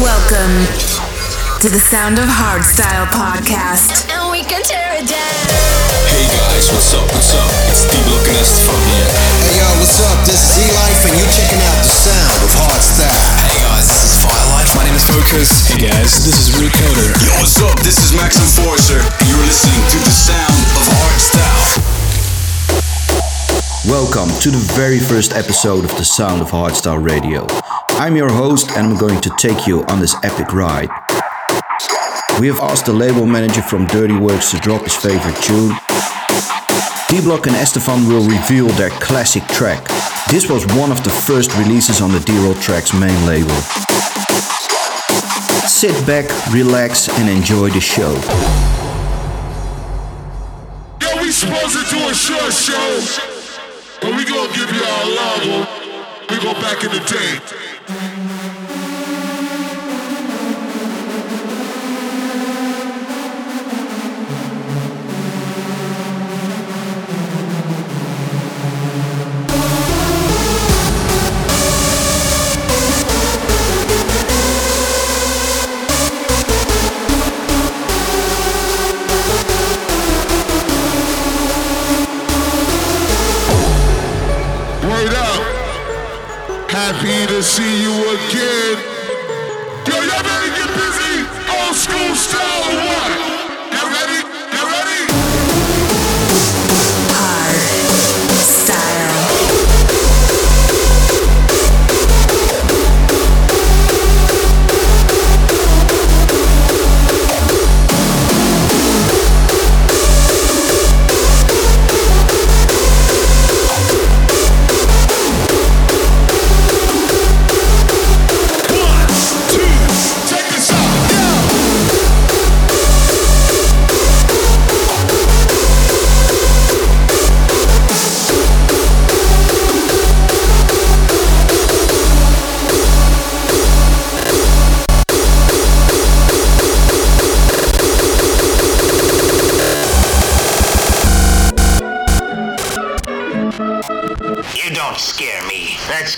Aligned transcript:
Welcome 0.00 0.64
to 1.60 1.68
the 1.68 1.76
Sound 1.76 2.16
of 2.16 2.24
Hardstyle 2.24 3.04
podcast. 3.12 4.08
And 4.08 4.32
we 4.32 4.40
can 4.40 4.64
tear 4.64 4.96
it 4.96 5.04
down. 5.04 5.36
Hey 6.08 6.24
guys, 6.24 6.72
what's 6.72 6.96
up? 6.96 7.04
What's 7.12 7.36
up? 7.36 7.44
It's 7.68 7.84
D 7.84 8.00
Block 8.08 8.24
and 8.24 8.40
S-te-Fan 8.40 8.80
here. 8.80 9.08
Hey 9.44 9.60
yo, 9.60 9.68
what's 9.76 10.00
up? 10.00 10.16
This 10.24 10.40
is 10.40 10.56
E-Life 10.56 11.04
and 11.04 11.20
you're 11.20 11.28
checking 11.36 11.60
out 11.68 11.76
the 11.84 11.92
sound 11.92 12.32
of 12.32 12.48
hardstyle. 12.64 13.12
Hey 13.44 13.60
guys, 13.60 13.92
this 13.92 14.00
is 14.08 14.16
Firelight. 14.24 14.72
My 14.72 14.88
name 14.88 14.96
is 14.96 15.04
Focus. 15.04 15.68
Hey 15.68 15.92
guys, 15.92 16.24
this 16.24 16.48
is 16.48 16.56
Recoder. 16.56 17.12
Yo, 17.20 17.36
what's 17.36 17.60
up? 17.60 17.76
This 17.84 18.00
is 18.00 18.16
Max 18.16 18.40
Enforcer, 18.40 19.04
and 19.04 19.26
you're 19.28 19.44
listening 19.44 19.84
to 19.84 19.98
the 20.00 20.14
sound 20.16 20.64
of 20.80 20.84
hardstyle. 20.96 21.89
Welcome 23.88 24.28
to 24.42 24.50
the 24.50 24.62
very 24.74 24.98
first 24.98 25.32
episode 25.32 25.86
of 25.86 25.96
the 25.96 26.04
Sound 26.04 26.42
of 26.42 26.50
Hardstyle 26.50 27.02
Radio. 27.02 27.46
I'm 27.96 28.14
your 28.14 28.30
host 28.30 28.72
and 28.72 28.86
I'm 28.86 28.98
going 28.98 29.22
to 29.22 29.30
take 29.38 29.66
you 29.66 29.84
on 29.84 30.00
this 30.00 30.14
epic 30.22 30.52
ride. 30.52 30.90
We 32.38 32.46
have 32.48 32.60
asked 32.60 32.84
the 32.84 32.92
label 32.92 33.24
manager 33.24 33.62
from 33.62 33.86
Dirty 33.86 34.12
Workz 34.12 34.50
to 34.50 34.58
drop 34.58 34.82
his 34.82 34.94
favorite 34.94 35.34
tune. 35.42 35.72
D-Block 37.08 37.46
and 37.46 37.56
S-te-Fan 37.56 38.06
will 38.06 38.28
reveal 38.28 38.66
their 38.76 38.90
classic 38.90 39.44
track. 39.44 39.82
This 40.28 40.50
was 40.50 40.66
one 40.76 40.92
of 40.92 41.02
the 41.02 41.08
first 41.08 41.56
releases 41.56 42.02
on 42.02 42.12
the 42.12 42.20
Derailed 42.20 42.56
Traxx 42.56 42.92
main 43.00 43.24
label. 43.24 43.56
Sit 45.66 45.96
back, 46.06 46.28
relax 46.52 47.08
and 47.18 47.30
enjoy 47.30 47.70
the 47.70 47.80
show. 47.80 48.12
Yo, 51.00 51.22
we 51.22 51.32
supposed 51.32 51.78
to 51.78 51.96
do 51.96 52.08
a 52.10 52.14
short 52.14 52.52
show, 52.52 53.29
but 54.00 54.16
we 54.16 54.24
gonna 54.24 54.52
give 54.54 54.70
y'all 54.70 55.08
long 55.14 55.40
one. 55.60 55.68
Oh? 55.68 56.26
We 56.30 56.36
go 56.38 56.52
back 56.54 56.84
in 56.84 56.90
the 56.90 57.00
day. 57.08 57.59
Happy 87.10 87.26
to 87.26 87.42
see 87.42 87.82
you 87.82 87.90
again. 87.90 88.78
Yo, 89.84 89.96
y'all 89.98 90.22
to 90.22 90.50
get 90.54 90.70
busy? 90.78 91.26
Old 91.50 91.74
school 91.74 92.14
style 92.14 92.70
what? 92.86 93.29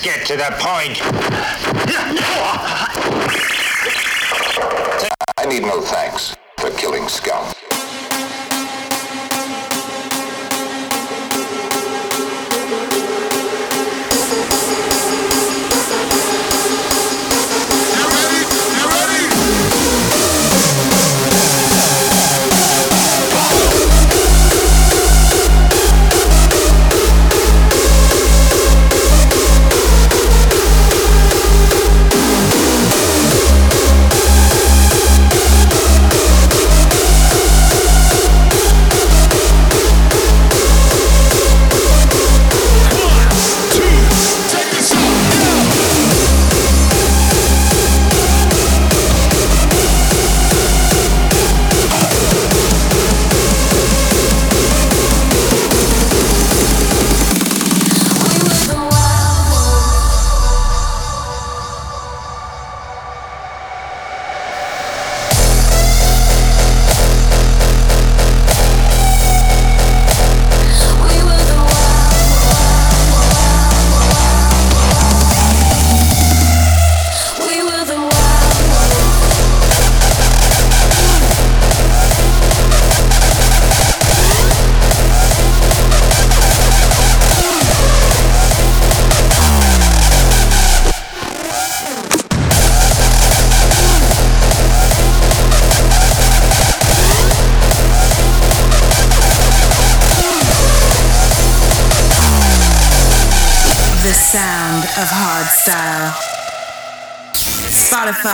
Get 0.03 0.27
to 0.27 0.37
the 0.37 0.51
point. 0.59 0.99
I 5.39 5.47
need 5.47 5.63
no 5.63 5.81
thanks 5.81 6.37
for 6.59 6.71
killing 6.71 7.09
scum. 7.09 7.52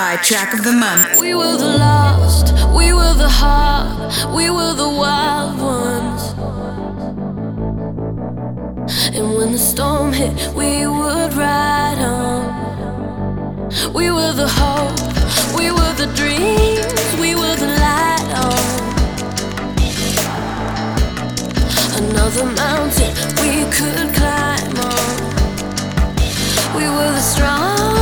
Spotify 0.09 0.23
track 0.23 0.55
of 0.55 0.65
the 0.65 0.73
month. 0.73 1.21
We 1.21 1.35
were 1.35 1.57
the 1.57 1.77
lost, 1.79 2.53
we 2.75 2.93
were 2.93 3.15
the 3.15 3.29
hard, 3.29 4.35
we 4.35 4.51
were 4.51 4.73
the 4.75 4.89
wild 4.89 5.61
ones. 5.61 6.35
And 9.15 9.35
when 9.37 9.53
the 9.53 9.59
storm 9.59 10.13
hit, 10.13 10.33
we 10.55 10.87
would 10.87 11.35
ride 11.35 11.99
on. 11.99 13.69
We 13.93 14.11
were 14.11 14.33
the 14.33 14.49
hope, 14.49 14.99
we 15.59 15.71
were 15.71 15.95
the 15.95 16.11
dreams, 16.17 17.21
we 17.21 17.35
were 17.35 17.57
the 17.57 17.69
light 17.85 18.31
on. 18.47 18.65
Another 22.03 22.45
mountain 22.45 23.13
we 23.43 23.65
could 23.77 24.15
climb 24.15 24.79
on. 24.93 25.17
We 26.77 26.85
were 26.89 27.13
the 27.13 27.21
strong, 27.21 27.98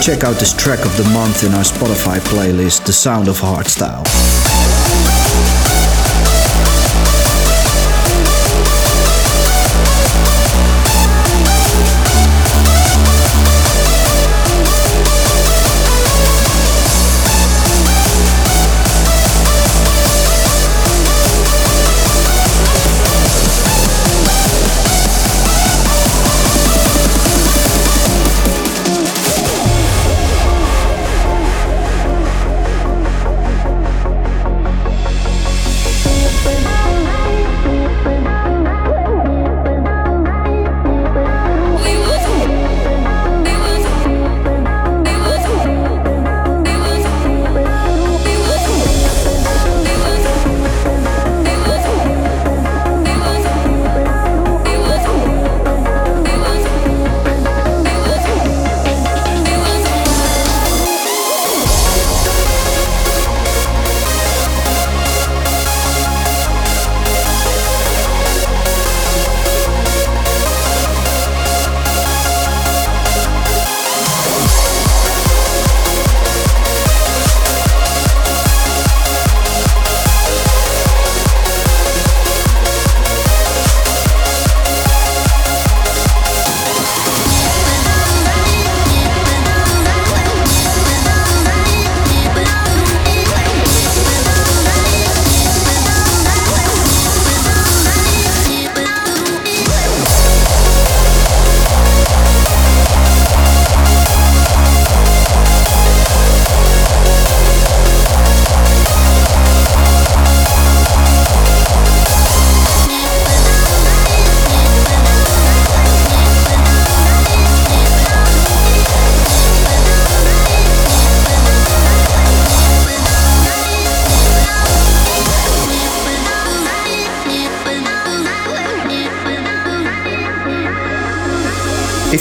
check 0.00 0.24
out 0.24 0.36
this 0.36 0.52
track 0.52 0.84
of 0.84 0.96
the 0.96 1.04
month 1.10 1.42
in 1.44 1.54
our 1.54 1.62
Spotify 1.62 2.18
playlist, 2.18 2.84
The 2.84 2.92
Sound 2.92 3.28
of 3.28 3.38
Hardstyle. 3.38 4.45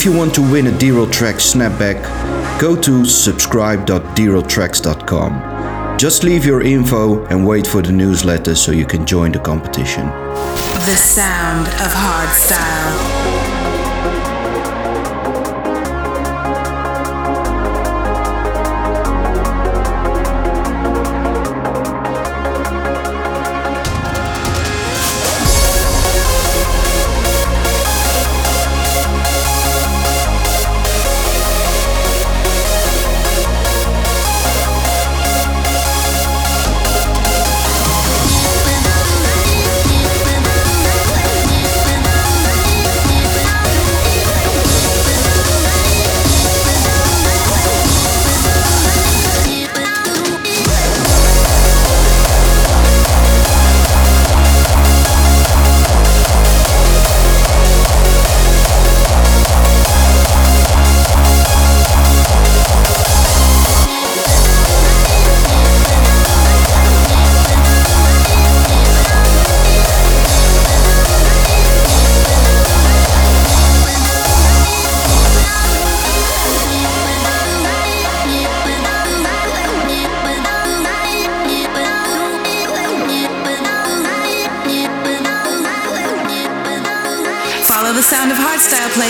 If 0.06 0.12
you 0.12 0.18
want 0.20 0.36
to 0.36 0.44
win 0.44 0.68
a 0.68 0.78
Derailed 0.78 1.10
Traxx 1.10 1.56
snapback, 1.56 2.00
go 2.62 2.80
to 2.80 3.06
subscribe.derailedtraxx.com. 3.06 5.98
Just 5.98 6.24
leave 6.24 6.46
your 6.46 6.62
info 6.62 7.26
and 7.26 7.44
wait 7.44 7.66
for 7.66 7.82
the 7.82 7.92
newsletter 7.92 8.54
so 8.54 8.72
you 8.72 8.86
can 8.86 9.08
join 9.08 9.32
the 9.32 9.40
competition. 9.40 10.06
The 10.06 10.96
sound 10.96 11.66
of 11.82 11.92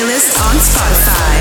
hardstyle. 0.07 0.65
first 0.75 1.34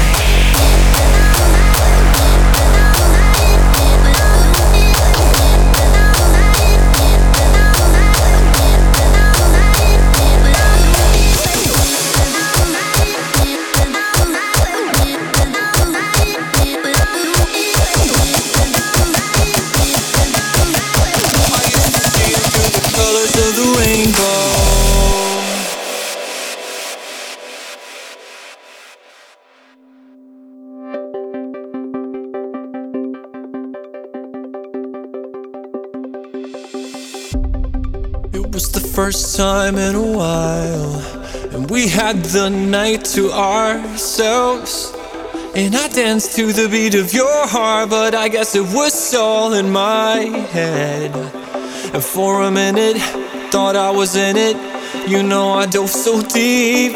time 39.75 39.79
in 39.79 39.95
a 39.95 40.17
while. 40.17 41.01
And 41.53 41.71
we 41.71 41.89
had 41.89 42.17
the 42.25 42.49
night 42.49 43.05
to 43.17 43.31
ourselves. 43.31 44.93
And 45.55 45.75
I 45.75 45.89
danced 45.89 46.37
to 46.37 46.53
the 46.53 46.69
beat 46.69 46.95
of 46.95 47.13
your 47.13 47.47
heart, 47.47 47.91
but 47.91 48.15
I 48.15 48.29
guess 48.29 48.55
it 48.55 48.67
was 48.75 49.15
all 49.15 49.53
in 49.53 49.71
my 49.71 50.19
head. 50.53 51.15
And 51.95 52.03
for 52.03 52.43
a 52.43 52.51
minute, 52.51 52.97
thought 53.51 53.77
I 53.77 53.91
was 53.91 54.17
in 54.17 54.37
it. 54.37 54.57
You 55.09 55.23
know, 55.23 55.53
I 55.53 55.67
dove 55.67 55.91
so 55.91 56.23
deep. 56.23 56.95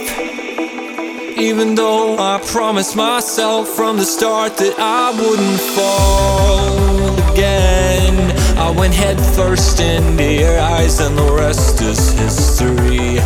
Even 1.39 1.77
though 1.77 2.19
I 2.19 2.41
promised 2.45 2.97
myself 2.97 3.69
from 3.69 3.97
the 3.97 4.05
start 4.05 4.57
that 4.57 4.75
I 4.79 5.11
wouldn't 5.21 5.61
fall 5.77 7.33
again 7.33 7.78
went 8.79 8.95
headfirst 8.95 9.81
into 9.81 10.33
your 10.33 10.57
eyes, 10.59 11.01
and 11.01 11.19
the 11.19 11.33
rest 11.33 11.81
is 11.81 12.13
history. 12.13 13.17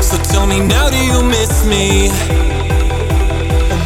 So 0.00 0.16
tell 0.32 0.46
me 0.46 0.60
now, 0.60 0.88
do 0.88 0.96
you 0.96 1.22
miss 1.24 1.66
me? 1.66 2.08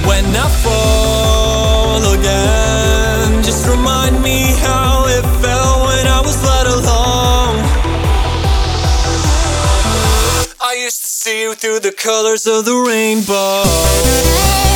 When 0.06 0.26
I 0.36 0.48
fall 0.62 2.02
again, 2.18 3.42
just 3.42 3.66
remind 3.66 4.22
me 4.22 4.52
how 4.60 5.06
it 5.08 5.24
felt 5.40 5.86
when 5.88 6.06
I 6.06 6.20
was 6.20 6.36
let 6.44 6.66
alone. 6.66 7.56
I 10.60 10.74
used 10.84 11.00
to 11.00 11.06
see 11.06 11.42
you 11.42 11.54
through 11.54 11.80
the 11.80 11.92
colors 11.92 12.46
of 12.46 12.66
the 12.66 12.76
rainbow. 12.76 14.73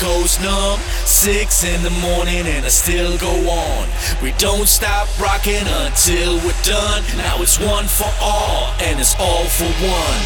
Goes 0.00 0.40
numb. 0.40 0.80
Six 1.04 1.64
in 1.64 1.82
the 1.82 1.90
morning 1.90 2.46
and 2.46 2.64
I 2.64 2.68
still 2.68 3.18
go 3.18 3.32
on. 3.48 3.88
We 4.22 4.32
don't 4.38 4.66
stop 4.66 5.08
rocking 5.20 5.66
until 5.84 6.36
we're 6.38 6.62
done. 6.64 7.04
Now 7.16 7.42
it's 7.42 7.60
one 7.60 7.86
for 7.86 8.10
all 8.20 8.72
and 8.80 8.98
it's 8.98 9.14
all 9.20 9.44
for 9.44 9.68
one. 9.84 10.22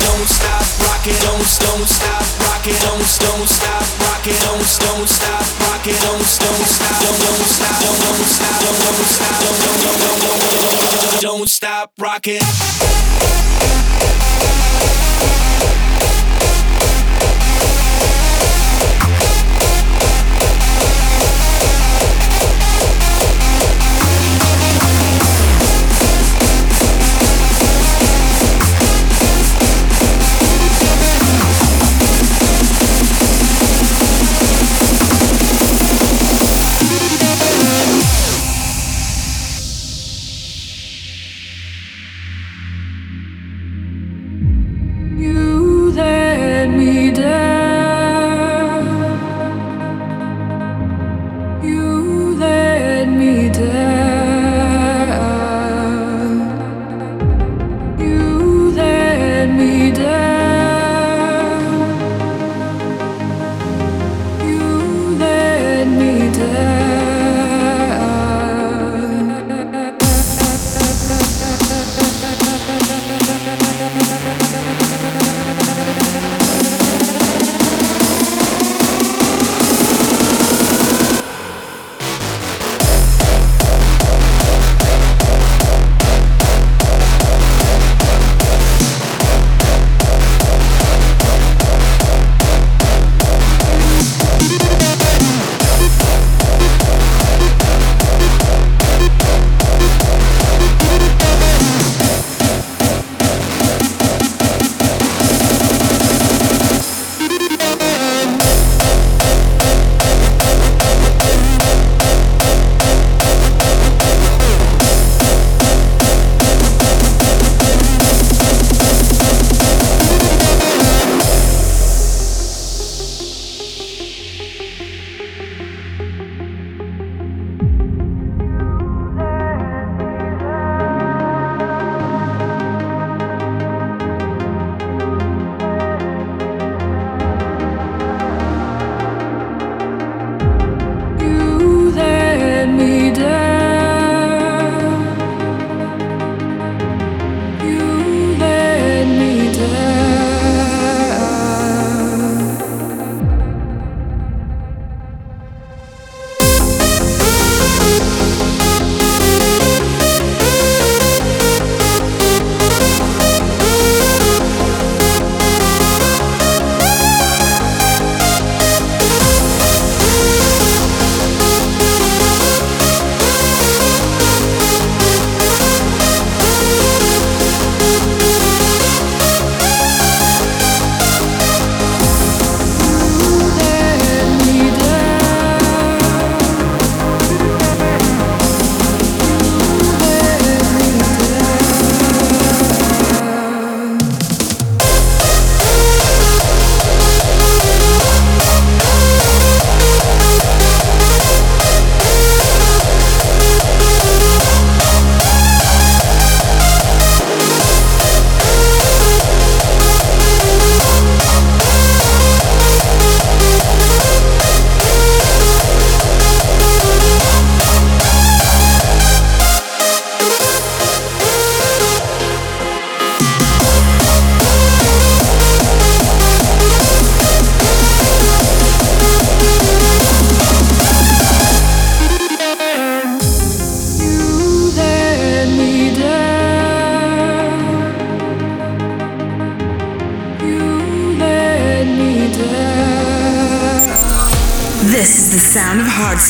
Don't 0.00 0.28
stop 0.28 0.66
rocking, 0.88 1.18
don't 1.20 1.48
don't 1.60 1.88
stop 1.88 2.24
rocking, 2.40 2.49
rock 2.60 2.80
don't 2.82 3.20
don't 3.20 3.48
stop, 3.48 4.00
rock 4.00 4.24
don't 4.24 4.80
don't 4.80 5.08
stop, 5.08 5.60
rock 5.60 5.84
don't 5.84 5.96
don't 5.96 6.26
stop, 6.28 7.00
don't 7.00 7.18
don't 7.18 7.46
stop, 7.48 7.80
don't 7.80 8.00
don't 8.00 8.26
stop, 8.26 8.60
don't 8.60 8.78
don't 8.78 9.06
stop, 9.08 9.40
don't 9.40 9.58
don't 9.60 9.80
don't 9.80 10.00
don't 10.00 10.20
don't 10.20 11.00
don't 11.00 11.20
don't 11.22 11.48
stop, 11.48 11.92
rock 11.98 12.26
it. 12.26 12.42
We'll. 23.60 23.89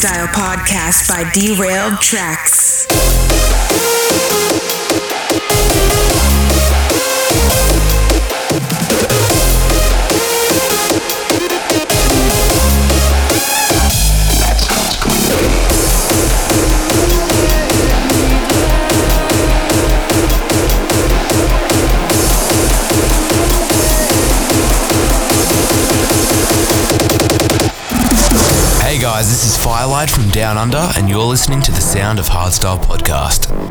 Lifestyle 0.03 0.29
Podcast 0.29 1.09
by 1.11 1.31
Derailed 1.33 1.93
Traxx. 2.01 2.70
This 29.41 29.57
is 29.57 29.65
Firelight 29.65 30.11
from 30.11 30.29
Down 30.29 30.59
Under, 30.59 30.93
and 30.99 31.09
you're 31.09 31.25
listening 31.25 31.63
to 31.63 31.73
the 31.73 31.81
Sound 31.81 32.19
of 32.19 32.27
Hardstyle 32.27 32.79
podcast. 32.79 33.70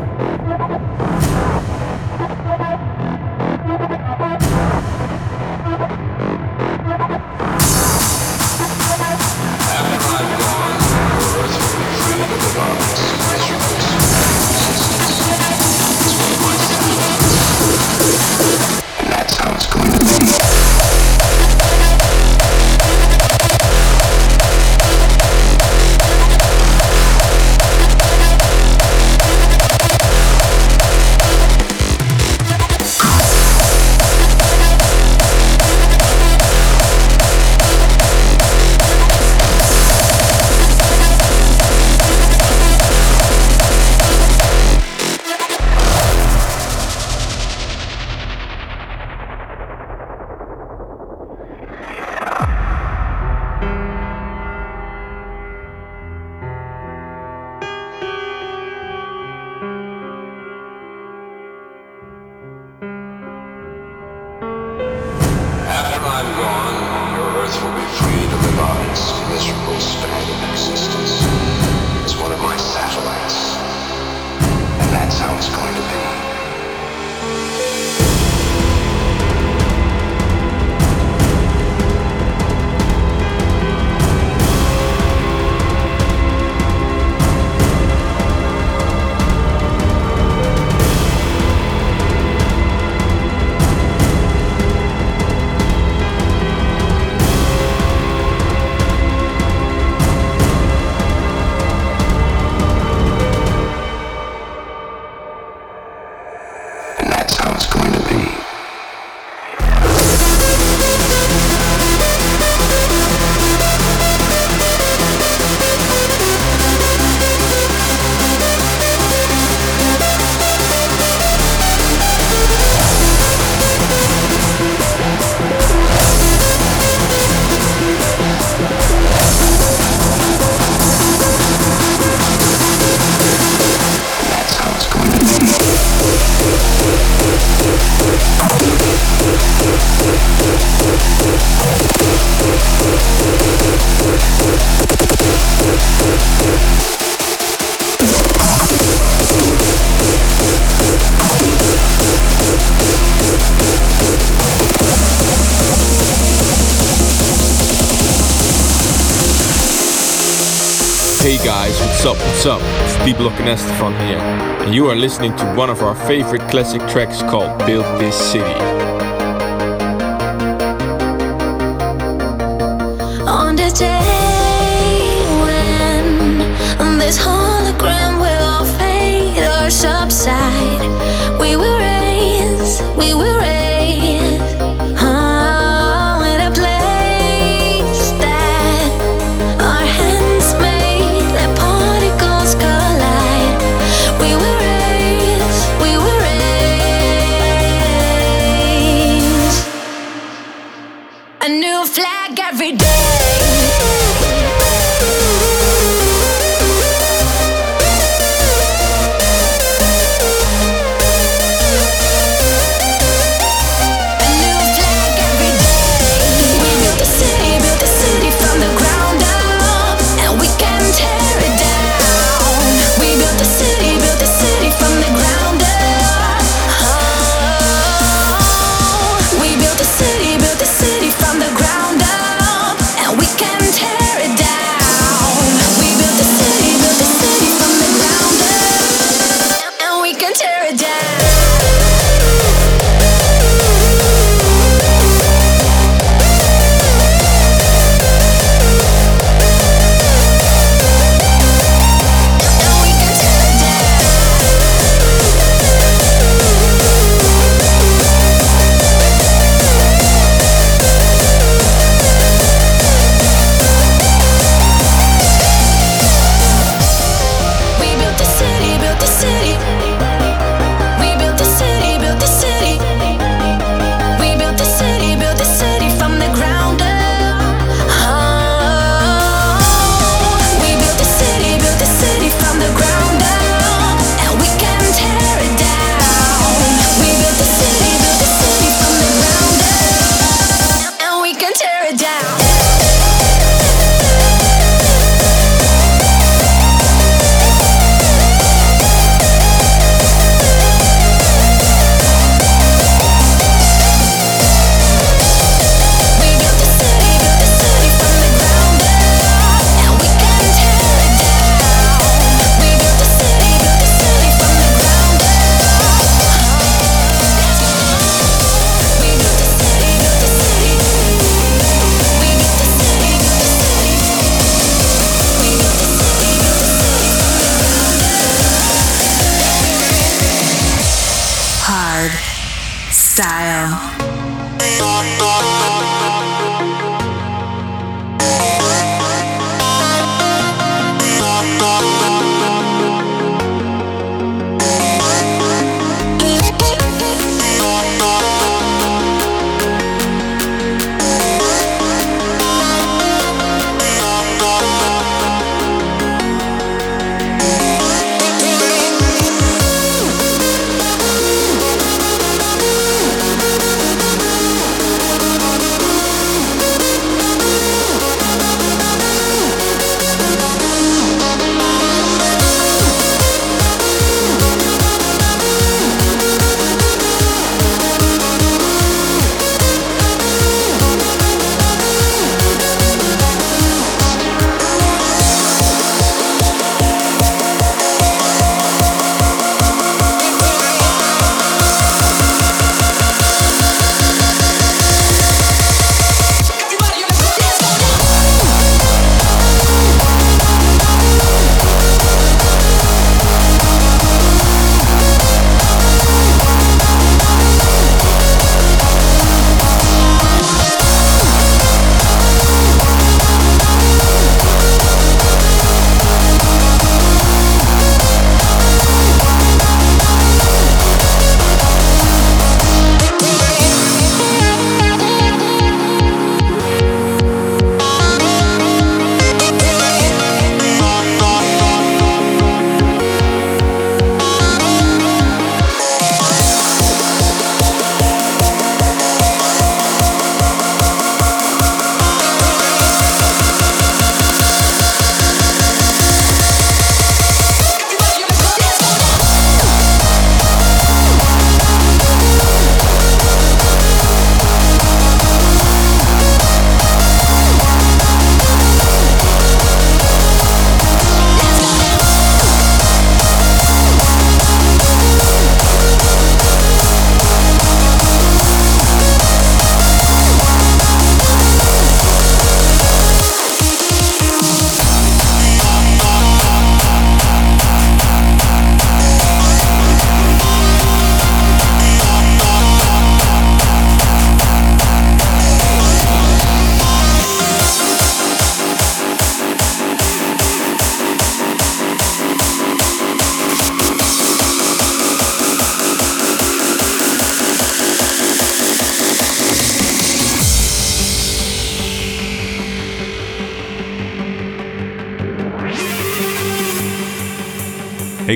Block 163.14 163.38
Nest 163.40 163.64
S-te-Fan 163.64 163.92
here, 164.06 164.18
and 164.64 164.74
you 164.74 164.88
are 164.88 164.96
listening 164.96 165.34
to 165.36 165.44
one 165.54 165.70
of 165.70 165.82
our 165.82 165.94
favorite 165.94 166.42
classic 166.50 166.80
tracks 166.88 167.22
called 167.22 167.58
Build 167.66 167.84
This 168.00 168.14
City. 168.14 168.79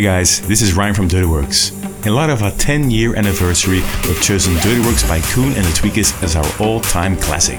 Guys, 0.05 0.47
this 0.47 0.61
is 0.61 0.75
Ryan 0.75 0.93
from 0.93 1.09
Dirty 1.09 1.27
Workz. 1.27 1.73
In 2.05 2.15
light 2.15 2.29
of 2.29 2.43
our 2.43 2.51
10 2.51 2.91
year 2.91 3.17
anniversary, 3.17 3.81
we've 4.05 4.21
chosen 4.21 4.53
Dirty 4.57 4.83
Workz 4.83 5.09
by 5.09 5.21
Coone 5.33 5.57
and 5.57 5.65
Da 5.65 5.71
Tweekaz 5.71 6.23
as 6.23 6.37
our 6.37 6.45
all 6.61 6.81
time 6.81 7.17
classic. 7.17 7.59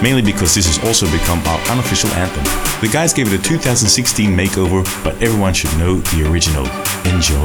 Mainly 0.00 0.22
because 0.22 0.54
this 0.54 0.68
has 0.68 0.78
also 0.86 1.10
become 1.10 1.40
our 1.40 1.58
unofficial 1.72 2.10
anthem. 2.10 2.44
The 2.80 2.92
guys 2.92 3.12
gave 3.12 3.32
it 3.32 3.40
a 3.40 3.42
2016 3.42 4.30
makeover, 4.30 4.84
but 5.02 5.20
everyone 5.20 5.54
should 5.54 5.76
know 5.76 5.96
the 5.96 6.30
original. 6.30 6.66
Enjoy. 7.12 7.42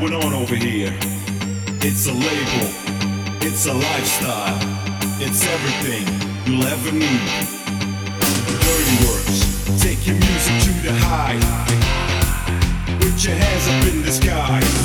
Going 0.00 0.14
on 0.14 0.32
over 0.32 0.54
here. 0.54 0.90
It's 1.82 2.06
a 2.06 2.14
label, 2.14 2.66
it's 3.42 3.66
a 3.66 3.74
lifestyle, 3.74 4.56
it's 5.20 5.46
everything 5.46 6.06
you'll 6.46 6.64
ever 6.64 6.92
need. 6.92 7.28
Dirty 8.64 8.96
Workz, 9.04 9.82
take 9.82 10.06
your 10.06 10.16
music 10.16 10.62
to 10.62 10.72
the 10.80 10.92
high. 10.94 11.38
Put 13.00 13.22
your 13.22 13.34
hands 13.34 13.68
up 13.68 13.92
in 13.92 14.02
the 14.02 14.12
sky. 14.12 14.81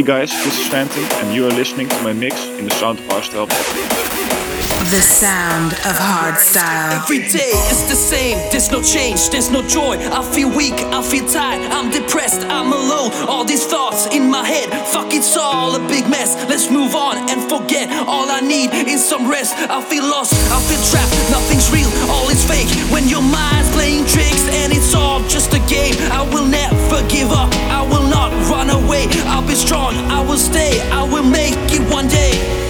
Hey 0.00 0.06
guys, 0.06 0.30
this 0.30 0.58
is 0.58 0.66
Phantom, 0.66 1.04
and 1.20 1.34
you 1.34 1.44
are 1.44 1.50
listening 1.50 1.86
to 1.86 2.02
my 2.02 2.14
mix 2.14 2.46
in 2.56 2.64
the 2.64 2.70
Sound 2.70 3.00
of 3.00 3.04
Hardstyle 3.04 3.46
podcast. 3.46 4.88
The 4.88 5.02
sound 5.02 5.74
of 5.74 5.94
hardstyle. 6.00 7.04
Every 7.04 7.18
day 7.18 7.52
is 7.68 7.84
the 7.86 7.94
same, 7.94 8.38
there's 8.50 8.72
no 8.72 8.80
change, 8.80 9.28
there's 9.28 9.50
no 9.50 9.60
joy. 9.60 9.98
I 10.00 10.24
feel 10.24 10.48
weak, 10.48 10.72
I 10.72 11.02
feel 11.02 11.28
tired, 11.28 11.70
I'm 11.70 11.90
depressed, 11.90 12.40
I'm 12.48 12.72
alone. 12.72 13.12
All 13.28 13.44
these 13.44 13.66
thoughts 13.66 14.06
in 14.06 14.30
my 14.30 14.42
head, 14.42 14.70
fuck 14.88 15.12
it's 15.12 15.36
all 15.36 15.76
a 15.76 15.86
big 15.86 16.08
mess. 16.08 16.34
Let's 16.48 16.70
move 16.70 16.94
on 16.94 17.18
and 17.28 17.38
forget. 17.52 17.92
All 18.08 18.30
I 18.30 18.40
need 18.40 18.72
is 18.88 19.04
some 19.06 19.28
rest. 19.30 19.52
I 19.68 19.84
feel 19.84 20.04
lost, 20.04 20.32
I 20.50 20.58
feel 20.64 20.80
trapped, 20.88 21.12
nothing's 21.28 21.68
real, 21.68 21.92
all 22.08 22.30
is 22.30 22.42
fake. 22.48 22.72
When 22.90 23.06
your 23.06 23.20
mind's 23.20 23.68
playing 23.76 24.06
tricks 24.06 24.48
and 24.64 24.72
it's 24.72 24.94
all 24.94 25.20
just 25.28 25.52
a 25.52 25.60
game, 25.68 25.92
I 26.10 26.24
will 26.32 26.46
never 26.46 27.06
give 27.06 27.30
up, 27.32 27.52
I 27.68 27.82
will 27.82 27.99
not 27.99 27.99
run 28.48 28.70
away. 28.70 29.06
I'll 29.26 29.46
be 29.46 29.54
strong, 29.54 29.94
I 30.10 30.20
will 30.20 30.38
stay, 30.38 30.80
I 30.90 31.02
will 31.02 31.24
make 31.24 31.54
it 31.72 31.82
one 31.92 32.08
day. 32.08 32.69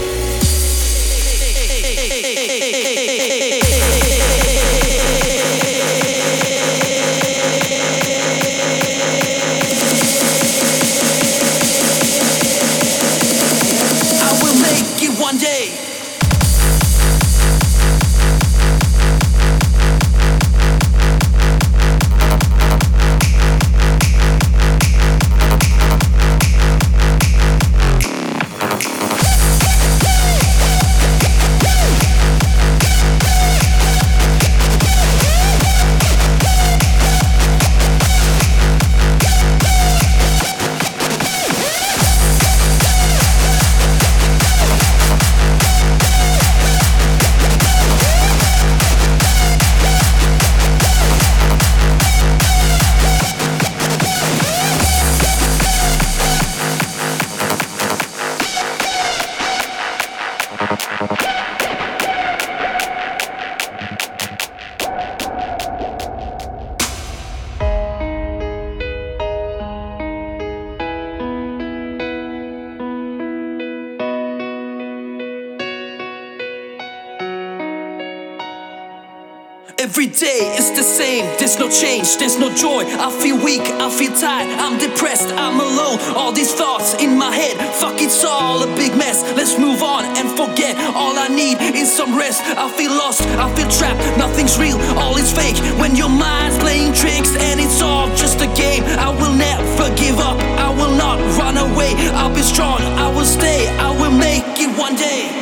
Change, 81.70 82.16
there's 82.18 82.38
no 82.38 82.52
joy. 82.54 82.84
I 82.98 83.10
feel 83.22 83.38
weak, 83.38 83.62
I 83.62 83.88
feel 83.90 84.12
tired, 84.12 84.50
I'm 84.58 84.78
depressed, 84.78 85.30
I'm 85.32 85.60
alone. 85.60 85.98
All 86.16 86.32
these 86.32 86.52
thoughts 86.52 86.94
in 86.94 87.16
my 87.16 87.34
head, 87.34 87.56
fuck 87.80 88.00
it's 88.02 88.24
all 88.24 88.62
a 88.62 88.66
big 88.76 88.96
mess. 88.96 89.22
Let's 89.36 89.58
move 89.58 89.82
on 89.82 90.04
and 90.18 90.28
forget. 90.36 90.76
All 90.94 91.16
I 91.18 91.28
need 91.28 91.58
is 91.74 91.90
some 91.90 92.16
rest. 92.18 92.42
I 92.58 92.68
feel 92.76 92.90
lost, 92.90 93.22
I 93.38 93.46
feel 93.54 93.70
trapped, 93.70 94.00
nothing's 94.18 94.58
real, 94.58 94.76
all 94.98 95.16
is 95.16 95.32
fake. 95.32 95.56
When 95.78 95.94
your 95.96 96.10
mind's 96.10 96.58
playing 96.58 96.92
tricks 96.92 97.34
and 97.36 97.60
it's 97.60 97.80
all 97.80 98.08
just 98.16 98.40
a 98.40 98.50
game, 98.54 98.82
I 98.98 99.10
will 99.10 99.34
never 99.34 99.94
give 99.96 100.18
up, 100.18 100.38
I 100.58 100.70
will 100.70 100.94
not 100.96 101.18
run 101.38 101.56
away. 101.56 101.94
I'll 102.18 102.34
be 102.34 102.42
strong, 102.42 102.80
I 102.98 103.08
will 103.14 103.24
stay, 103.24 103.68
I 103.78 103.90
will 103.90 104.16
make 104.16 104.44
it 104.58 104.76
one 104.76 104.96
day. 104.96 105.39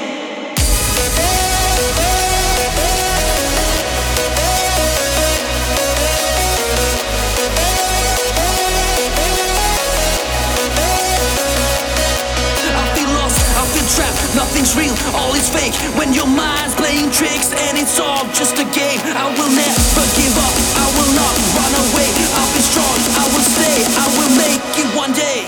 Nothing's 14.58 14.76
real, 14.76 15.14
all 15.14 15.34
is 15.34 15.48
fake. 15.48 15.74
When 15.96 16.12
your 16.12 16.26
mind's 16.26 16.74
playing 16.74 17.10
tricks 17.12 17.52
and 17.52 17.78
it's 17.78 18.00
all 18.00 18.24
just 18.34 18.58
a 18.58 18.66
game, 18.74 18.98
I 19.14 19.30
will 19.38 19.52
never 19.54 20.04
give 20.18 20.34
up, 20.34 20.54
I 20.74 20.86
will 20.98 21.12
not 21.14 21.34
run 21.54 21.72
away. 21.86 22.10
I'll 22.34 22.54
be 22.54 22.62
strong, 22.66 22.98
I 23.14 23.24
will 23.30 23.46
stay, 23.54 23.78
I 23.86 24.06
will 24.18 24.34
make 24.36 24.62
it 24.78 24.88
one 24.96 25.12
day. 25.12 25.47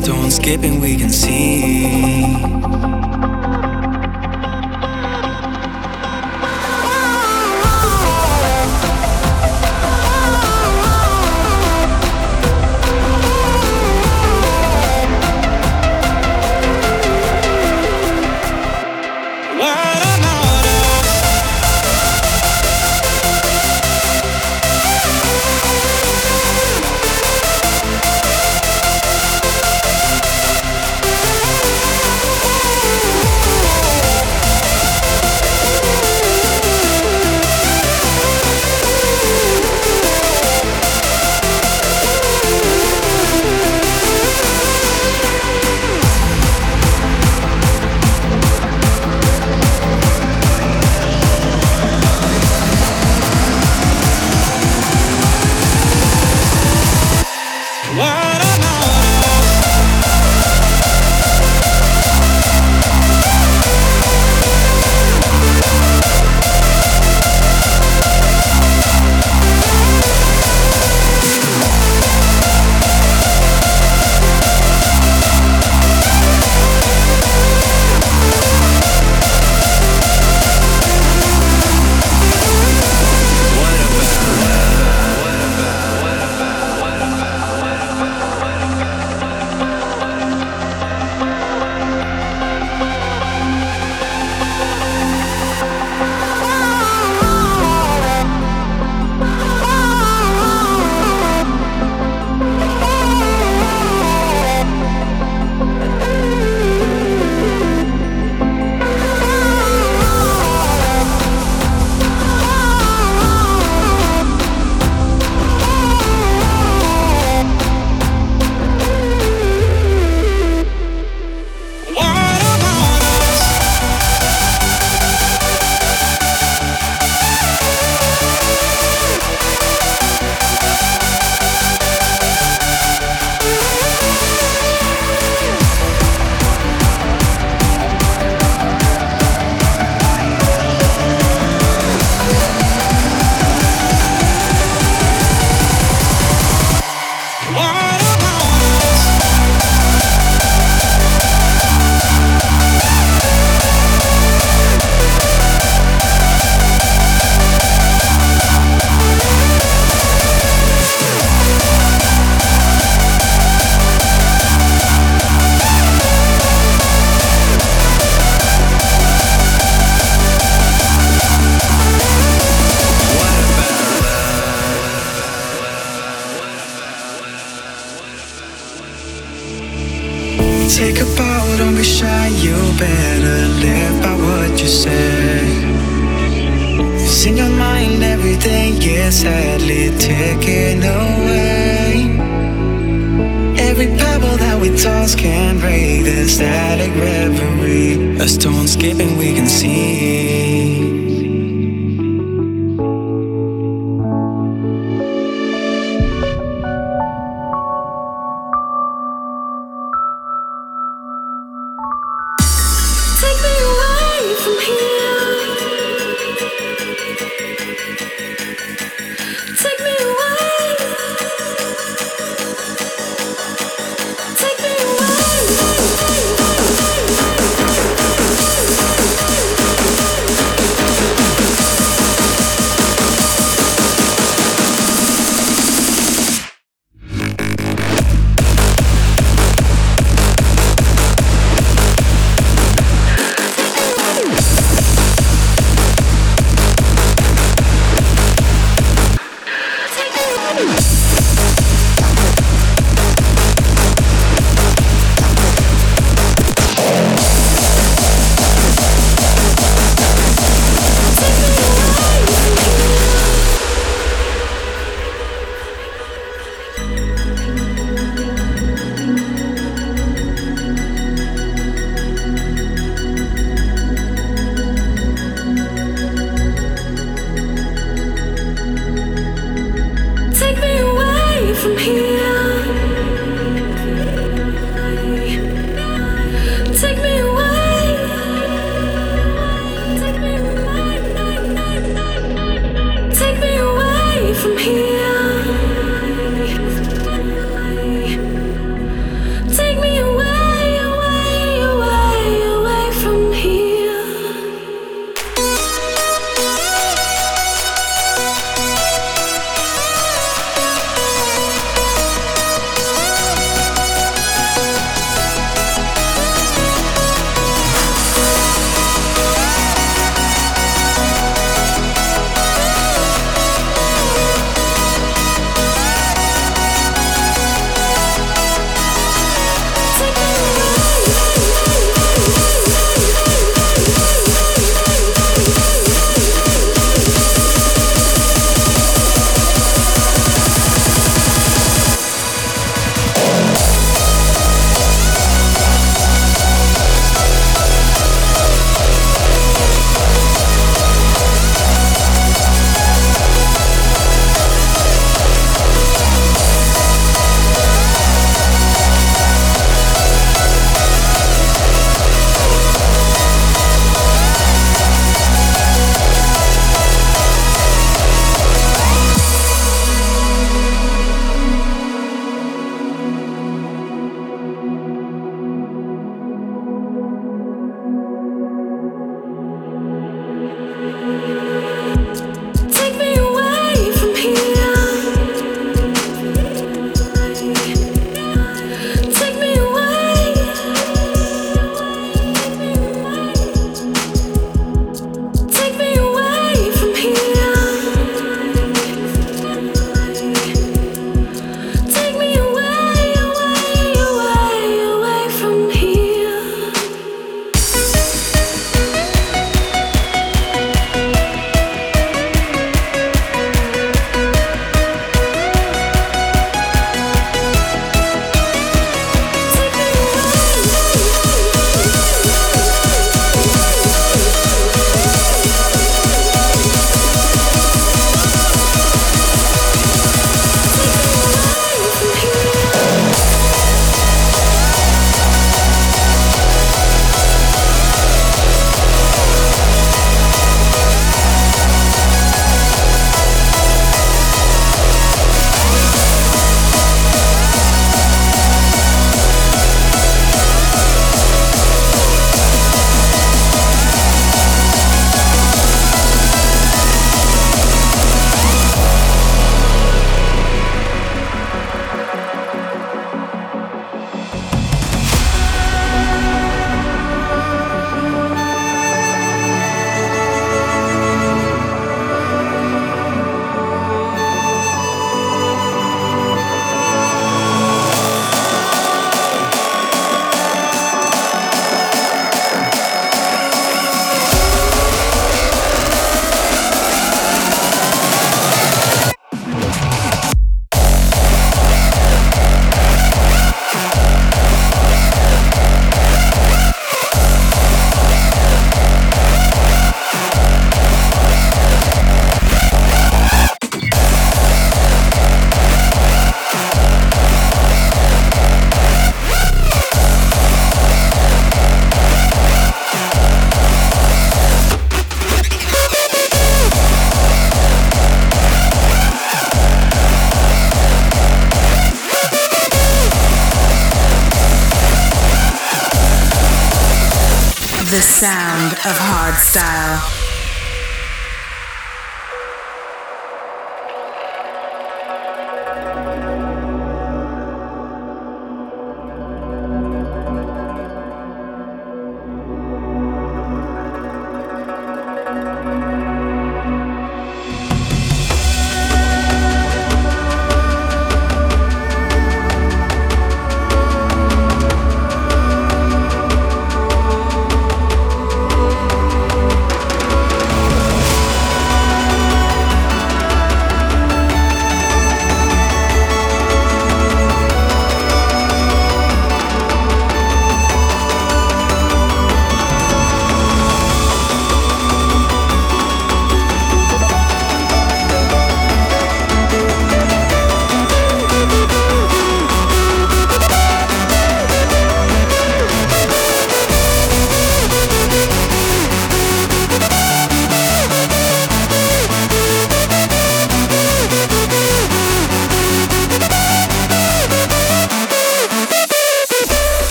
stone 0.00 0.30
skipping, 0.30 0.80
we 0.80 0.96
can 0.96 1.10
see. 1.10 2.30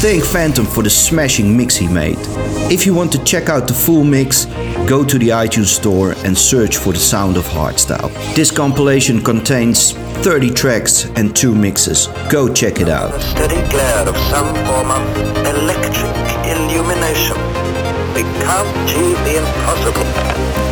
Thank 0.00 0.24
Phantom 0.24 0.64
for 0.64 0.82
the 0.82 0.88
smashing 0.88 1.54
mix 1.54 1.76
he 1.76 1.86
made. 1.86 2.16
If 2.72 2.86
you 2.86 2.94
want 2.94 3.12
to 3.12 3.22
check 3.22 3.50
out 3.50 3.68
the 3.68 3.74
full 3.74 4.02
mix, 4.02 4.46
go 4.88 5.04
to 5.04 5.18
the 5.18 5.28
iTunes 5.28 5.66
store 5.66 6.12
and 6.24 6.36
search 6.36 6.78
for 6.78 6.94
the 6.94 6.98
sound 6.98 7.36
of 7.36 7.44
hardstyle. 7.44 8.10
This 8.34 8.50
compilation 8.50 9.22
contains 9.22 9.92
30 10.24 10.50
tracks 10.50 11.04
and 11.16 11.36
two 11.36 11.54
mixes. 11.54 12.06
Go 12.30 12.52
check 12.52 12.80
it 12.80 12.88
out. 12.88 13.14
A 13.14 13.20
steady 13.20 13.60
glare 13.70 14.08
of 14.08 14.16
some 14.32 14.54
form 14.64 14.90
of 14.90 15.02
electric 15.44 16.16
illumination. 16.48 17.36
We 18.14 18.22
can't 18.40 18.88
the 19.24 19.36
impossible. 19.36 20.69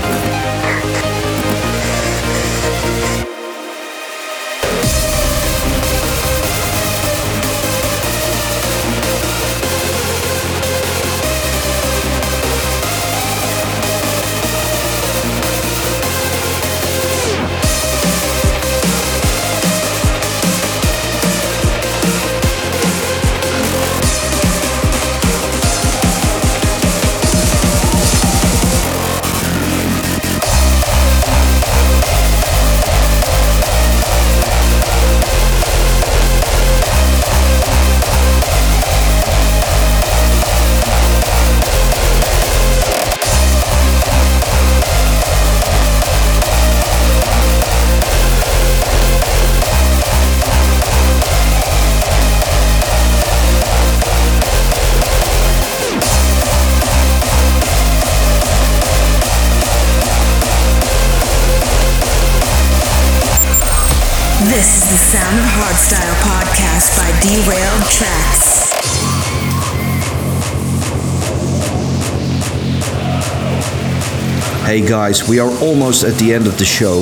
Hey 74.78 74.86
guys, 74.86 75.28
we 75.28 75.40
are 75.40 75.50
almost 75.58 76.04
at 76.04 76.14
the 76.20 76.32
end 76.32 76.46
of 76.46 76.56
the 76.56 76.64
show. 76.64 77.00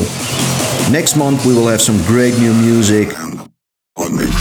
Next 0.91 1.15
month 1.15 1.45
we 1.45 1.53
will 1.53 1.69
have 1.69 1.83
some 1.83 1.99
great 2.07 2.33
new 2.39 2.55
music. 2.55 3.09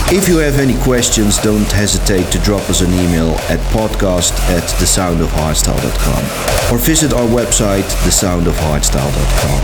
If 0.08 0.30
you 0.30 0.38
have 0.38 0.58
any 0.58 0.82
questions, 0.84 1.38
don't 1.40 1.70
hesitate 1.70 2.32
to 2.32 2.40
drop 2.40 2.62
us 2.70 2.80
an 2.80 2.94
email 2.94 3.32
at 3.52 3.60
podcast 3.76 4.32
at 4.56 4.64
thesoundofhardstyle.com 4.80 6.74
or 6.74 6.80
visit 6.80 7.12
our 7.12 7.28
website 7.28 7.84
thesoundofhardstyle.com. 8.08 9.62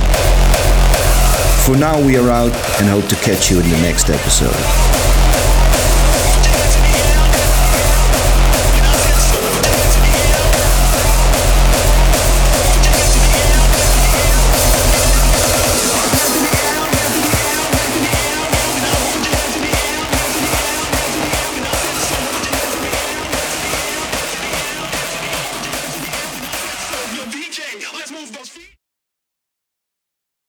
For 1.66 1.78
now 1.78 1.98
we 2.06 2.18
are 2.18 2.30
out 2.30 2.54
and 2.82 2.90
hope 2.90 3.08
to 3.08 3.16
catch 3.24 3.50
you 3.50 3.62
in 3.62 3.70
the 3.70 3.82
next 3.84 4.10
episode. 4.10 5.11